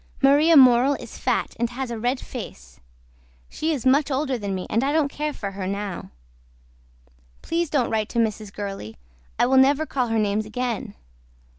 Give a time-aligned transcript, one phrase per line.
[0.23, 2.79] MARIA MORELL IS FAT AND HAS A RED FACE
[3.51, 6.09] SHE IS MUCH OLDER THAN ME AND I DON'T CARE FOR HER NOW.
[7.43, 8.51] PLEASE DON'T WRITE TO MRS.
[8.51, 8.97] GURLEY
[9.37, 10.95] I WILL NEVER CALL HER NAMES AGAIN.